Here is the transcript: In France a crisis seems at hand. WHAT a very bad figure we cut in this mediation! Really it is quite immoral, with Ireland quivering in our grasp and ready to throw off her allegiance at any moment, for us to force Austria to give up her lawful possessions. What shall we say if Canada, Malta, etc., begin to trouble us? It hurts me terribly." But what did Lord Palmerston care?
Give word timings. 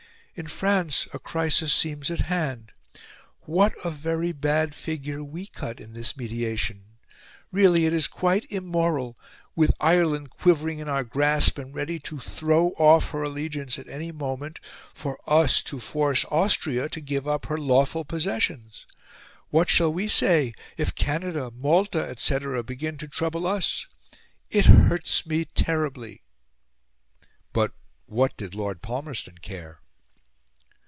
In 0.33 0.47
France 0.47 1.09
a 1.13 1.19
crisis 1.19 1.73
seems 1.73 2.09
at 2.09 2.21
hand. 2.21 2.71
WHAT 3.41 3.73
a 3.83 3.91
very 3.91 4.31
bad 4.31 4.73
figure 4.73 5.21
we 5.25 5.45
cut 5.47 5.81
in 5.81 5.91
this 5.93 6.15
mediation! 6.15 6.85
Really 7.51 7.85
it 7.85 7.93
is 7.93 8.07
quite 8.07 8.49
immoral, 8.49 9.19
with 9.57 9.73
Ireland 9.81 10.29
quivering 10.29 10.79
in 10.79 10.87
our 10.87 11.03
grasp 11.03 11.57
and 11.57 11.75
ready 11.75 11.99
to 11.99 12.17
throw 12.17 12.69
off 12.77 13.09
her 13.11 13.21
allegiance 13.23 13.77
at 13.77 13.89
any 13.89 14.13
moment, 14.13 14.61
for 14.93 15.19
us 15.27 15.61
to 15.63 15.79
force 15.79 16.23
Austria 16.31 16.87
to 16.89 17.01
give 17.01 17.27
up 17.27 17.47
her 17.47 17.57
lawful 17.57 18.05
possessions. 18.05 18.87
What 19.49 19.69
shall 19.69 19.93
we 19.93 20.07
say 20.07 20.53
if 20.77 20.95
Canada, 20.95 21.51
Malta, 21.53 21.99
etc., 22.07 22.63
begin 22.63 22.97
to 22.99 23.07
trouble 23.07 23.45
us? 23.45 23.85
It 24.49 24.65
hurts 24.65 25.25
me 25.25 25.43
terribly." 25.43 26.23
But 27.51 27.73
what 28.05 28.35
did 28.37 28.55
Lord 28.55 28.81
Palmerston 28.81 29.39
care? 29.39 29.79